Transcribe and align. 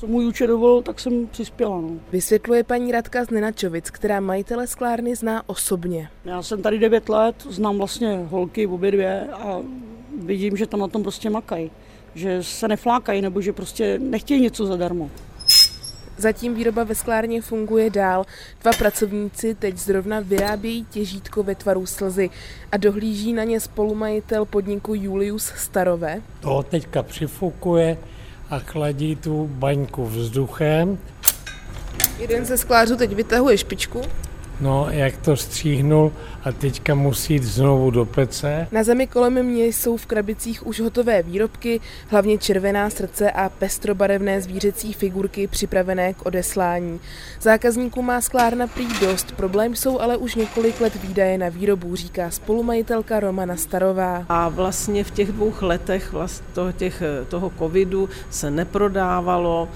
Co 0.00 0.06
můj 0.06 0.26
účet 0.26 0.46
dovolil, 0.46 0.82
tak 0.82 1.00
jsem 1.00 1.26
přispěla. 1.26 1.80
No. 1.80 1.90
Vysvětluje 2.12 2.64
paní 2.64 2.92
Radka 2.92 3.24
z 3.24 3.30
Nenačovic, 3.30 3.90
která 3.90 4.20
majitele 4.20 4.66
sklárny 4.66 5.16
zná 5.16 5.42
osobně. 5.48 6.08
Já 6.24 6.42
jsem 6.42 6.62
tady 6.62 6.78
9 6.78 7.08
let, 7.08 7.46
znám 7.50 7.78
vlastně 7.78 8.26
holky 8.30 8.66
obě 8.66 8.90
dvě 8.90 9.28
a 9.32 9.58
vidím, 10.22 10.56
že 10.56 10.66
tam 10.66 10.80
na 10.80 10.88
tom 10.88 11.02
prostě 11.02 11.30
makají. 11.30 11.70
Že 12.14 12.42
se 12.42 12.68
neflákají 12.68 13.22
nebo 13.22 13.40
že 13.40 13.52
prostě 13.52 13.98
nechtějí 13.98 14.40
něco 14.40 14.66
zadarmo. 14.66 15.10
Zatím 16.16 16.54
výroba 16.54 16.84
ve 16.84 16.94
sklárně 16.94 17.42
funguje 17.42 17.90
dál. 17.90 18.24
Dva 18.62 18.72
pracovníci 18.78 19.54
teď 19.54 19.76
zrovna 19.76 20.20
vyrábějí 20.20 20.84
těžítko 20.84 21.42
ve 21.42 21.54
tvaru 21.54 21.86
slzy 21.86 22.30
a 22.72 22.76
dohlíží 22.76 23.32
na 23.32 23.44
ně 23.44 23.60
spolumajitel 23.60 24.44
podniku 24.44 24.94
Julius 24.94 25.44
Starové. 25.56 26.22
To 26.40 26.62
teďka 26.62 27.02
přifukuje 27.02 27.98
a 28.50 28.58
chladí 28.58 29.16
tu 29.16 29.46
baňku 29.46 30.06
vzduchem. 30.06 30.98
Jeden 32.18 32.44
ze 32.44 32.58
sklářů 32.58 32.96
teď 32.96 33.14
vytahuje 33.14 33.58
špičku. 33.58 34.02
No, 34.60 34.86
jak 34.90 35.16
to 35.16 35.36
stříhnul 35.36 36.12
a 36.44 36.52
teďka 36.52 36.94
musí 36.94 37.32
jít 37.32 37.42
znovu 37.42 37.90
do 37.90 38.04
pece. 38.04 38.68
Na 38.72 38.84
zemi 38.84 39.06
kolem 39.06 39.42
mě 39.42 39.66
jsou 39.66 39.96
v 39.96 40.06
krabicích 40.06 40.66
už 40.66 40.80
hotové 40.80 41.22
výrobky, 41.22 41.80
hlavně 42.08 42.38
červená 42.38 42.90
srdce 42.90 43.30
a 43.30 43.48
pestrobarevné 43.48 44.40
zvířecí 44.40 44.92
figurky 44.92 45.46
připravené 45.46 46.14
k 46.14 46.26
odeslání. 46.26 47.00
Zákazníků 47.40 48.02
má 48.02 48.20
sklárna 48.20 48.66
prý 48.66 48.86
dost, 49.00 49.32
problém 49.32 49.76
jsou 49.76 50.00
ale 50.00 50.16
už 50.16 50.34
několik 50.34 50.80
let 50.80 51.02
výdaje 51.02 51.38
na 51.38 51.48
výrobu, 51.48 51.96
říká 51.96 52.30
spolumajitelka 52.30 53.20
Romana 53.20 53.56
Starová. 53.56 54.24
A 54.28 54.48
vlastně 54.48 55.04
v 55.04 55.10
těch 55.10 55.32
dvou 55.32 55.52
letech 55.60 56.12
vlast 56.12 56.44
toho, 56.52 56.72
těch, 56.72 57.02
toho 57.28 57.52
covidu 57.58 58.08
se 58.30 58.50
neprodávalo, 58.50 59.68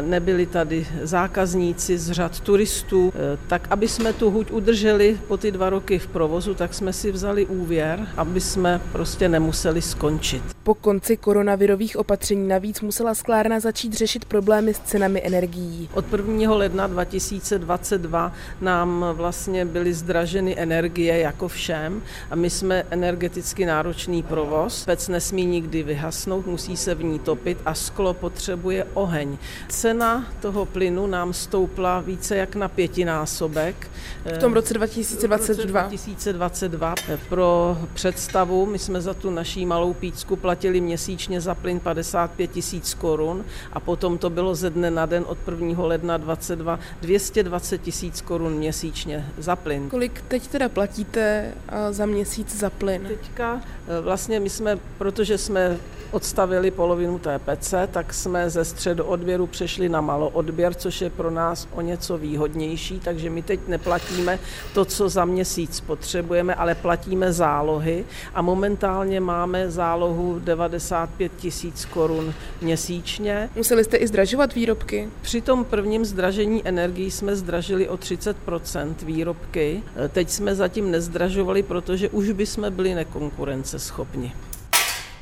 nebyli 0.00 0.46
tady 0.46 0.86
zákazníci 1.02 1.98
z 1.98 2.10
řad 2.10 2.40
turistů, 2.40 3.12
tak 3.46 3.66
aby 3.70 3.88
jsme 3.88 4.11
tu 4.12 4.30
huť 4.30 4.50
udrželi 4.50 5.18
po 5.28 5.36
ty 5.36 5.52
dva 5.52 5.70
roky 5.70 5.98
v 5.98 6.06
provozu, 6.06 6.54
tak 6.54 6.74
jsme 6.74 6.92
si 6.92 7.12
vzali 7.12 7.46
úvěr, 7.46 8.08
aby 8.16 8.40
jsme 8.40 8.80
prostě 8.92 9.28
nemuseli 9.28 9.82
skončit. 9.82 10.51
Po 10.64 10.74
konci 10.74 11.16
koronavirových 11.16 11.96
opatření 11.96 12.48
navíc 12.48 12.80
musela 12.80 13.14
sklárna 13.14 13.60
začít 13.60 13.92
řešit 13.94 14.24
problémy 14.24 14.74
s 14.74 14.78
cenami 14.78 15.22
energií. 15.24 15.88
Od 15.94 16.12
1. 16.12 16.54
ledna 16.54 16.86
2022 16.86 18.32
nám 18.60 19.04
vlastně 19.12 19.64
byly 19.64 19.94
zdraženy 19.94 20.58
energie 20.58 21.18
jako 21.18 21.48
všem 21.48 22.02
a 22.30 22.34
my 22.34 22.50
jsme 22.50 22.84
energeticky 22.90 23.66
náročný 23.66 24.22
provoz. 24.22 24.84
Pec 24.84 25.08
nesmí 25.08 25.44
nikdy 25.44 25.82
vyhasnout, 25.82 26.46
musí 26.46 26.76
se 26.76 26.94
v 26.94 27.04
ní 27.04 27.18
topit 27.18 27.58
a 27.64 27.74
sklo 27.74 28.14
potřebuje 28.14 28.86
oheň. 28.94 29.36
Cena 29.68 30.26
toho 30.40 30.66
plynu 30.66 31.06
nám 31.06 31.32
stoupla 31.32 32.00
více 32.00 32.36
jak 32.36 32.56
na 32.56 32.68
pětinásobek. 32.68 33.90
V 34.34 34.38
tom 34.38 34.52
roce 34.52 34.74
2022. 34.74 35.82
2022. 35.82 36.94
Pro 37.28 37.78
představu, 37.94 38.66
my 38.66 38.78
jsme 38.78 39.00
za 39.00 39.14
tu 39.14 39.30
naší 39.30 39.66
malou 39.66 39.92
pícku 39.94 40.36
platili 40.52 40.80
měsíčně 40.80 41.40
za 41.40 41.54
plyn 41.54 41.80
55 41.80 42.50
tisíc 42.50 42.94
korun 42.94 43.44
a 43.72 43.80
potom 43.80 44.18
to 44.18 44.30
bylo 44.30 44.54
ze 44.54 44.70
dne 44.70 44.90
na 44.90 45.06
den 45.06 45.24
od 45.26 45.38
1. 45.48 45.84
ledna 45.84 46.16
22 46.16 46.78
220 47.00 47.78
tisíc 47.78 48.20
korun 48.20 48.52
měsíčně 48.52 49.26
za 49.38 49.56
plyn. 49.56 49.88
Kolik 49.88 50.22
teď 50.28 50.46
teda 50.46 50.68
platíte 50.68 51.54
za 51.90 52.06
měsíc 52.06 52.56
za 52.56 52.70
plyn? 52.70 53.02
Teďka 53.08 53.60
vlastně 54.00 54.40
my 54.40 54.50
jsme, 54.50 54.78
protože 54.98 55.38
jsme 55.38 55.78
odstavili 56.12 56.70
polovinu 56.70 57.18
té 57.18 57.38
pece, 57.38 57.88
tak 57.92 58.14
jsme 58.14 58.50
ze 58.50 58.64
středoodběru 58.64 59.46
přešli 59.46 59.88
na 59.88 60.00
maloodběr, 60.00 60.74
což 60.74 61.00
je 61.00 61.10
pro 61.10 61.30
nás 61.30 61.68
o 61.72 61.80
něco 61.80 62.18
výhodnější, 62.18 63.00
takže 63.00 63.30
my 63.30 63.42
teď 63.42 63.60
neplatíme 63.68 64.38
to, 64.74 64.84
co 64.84 65.08
za 65.08 65.24
měsíc 65.24 65.80
potřebujeme, 65.80 66.54
ale 66.54 66.74
platíme 66.74 67.32
zálohy 67.32 68.04
a 68.34 68.42
momentálně 68.42 69.20
máme 69.20 69.70
zálohu 69.70 70.38
95 70.38 71.32
tisíc 71.36 71.84
korun 71.84 72.34
měsíčně. 72.60 73.50
Museli 73.56 73.84
jste 73.84 73.96
i 73.96 74.06
zdražovat 74.06 74.54
výrobky? 74.54 75.08
Při 75.22 75.40
tom 75.40 75.64
prvním 75.64 76.04
zdražení 76.04 76.68
energií 76.68 77.10
jsme 77.10 77.36
zdražili 77.36 77.88
o 77.88 77.96
30% 77.96 78.94
výrobky. 79.02 79.82
Teď 80.08 80.30
jsme 80.30 80.54
zatím 80.54 80.90
nezdražovali, 80.90 81.62
protože 81.62 82.08
už 82.08 82.30
by 82.30 82.46
jsme 82.46 82.70
byli 82.70 82.94
nekonkurenceschopni. 82.94 84.32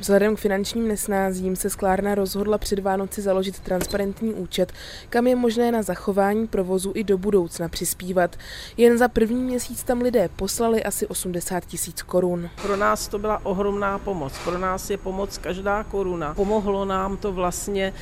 Vzhledem 0.01 0.37
k 0.37 0.39
finančním 0.39 0.89
nesnázím 0.89 1.57
se 1.57 1.71
sklárna 1.71 2.15
rozhodla 2.15 2.59
před 2.59 2.79
Vánoci 2.79 3.23
založit 3.23 3.61
transparentní 3.61 4.35
účet, 4.35 4.73
kam 5.09 5.27
je 5.27 5.37
možné 5.37 5.73
na 5.73 5.83
zachování 5.83 6.47
provozu 6.47 6.93
i 6.95 7.05
do 7.05 7.19
budoucna 7.19 7.69
přispívat. 7.69 8.37
Jen 8.77 8.99
za 8.99 9.09
první 9.09 9.43
měsíc 9.43 9.85
tam 9.85 10.01
lidé 10.01 10.29
poslali 10.37 10.85
asi 10.85 11.07
80 11.07 11.67
tisíc 11.67 12.03
korun. 12.03 12.51
Pro 12.63 12.77
nás 12.77 13.09
to 13.09 13.19
byla 13.19 13.47
ohromná 13.47 13.99
pomoc. 13.99 14.33
Pro 14.45 14.59
nás 14.59 14.91
je 14.91 14.97
pomoc 14.97 15.39
každá 15.39 15.85
koruna. 15.85 16.35
Pomohlo 16.35 16.85
nám 16.85 17.17
to 17.17 17.33
vlastně 17.33 17.87
e, 17.87 17.93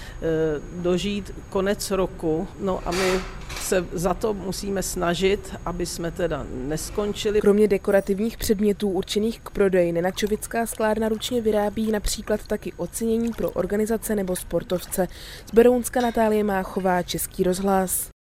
dožít 0.83 1.35
konec 1.51 1.91
roku. 1.91 2.49
No 2.61 2.81
a 2.87 2.91
my 2.91 3.21
se 3.61 3.87
za 3.93 4.15
to 4.15 4.35
musíme 4.35 4.83
snažit, 4.83 5.55
aby 5.65 5.87
jsme 5.87 6.11
teda 6.11 6.47
neskončili. 6.51 7.41
Kromě 7.41 7.69
dekorativních 7.69 8.37
předmětů 8.37 8.91
určených 8.91 9.41
k 9.41 9.51
prodeji, 9.51 9.93
Nenačovická 9.93 10.67
sklárna 10.67 11.09
ručně 11.09 11.41
vyrábí 11.41 11.93
například 11.93 12.47
taky 12.47 12.73
ocenění 12.77 13.33
pro 13.33 13.51
organizace 13.51 14.15
nebo 14.15 14.37
sportovce. 14.37 15.09
Z 15.47 15.55
Berounska 15.55 16.01
Natálie 16.01 16.45
Máchová, 16.45 17.03
Český 17.03 17.43
rozhlas. 17.43 18.09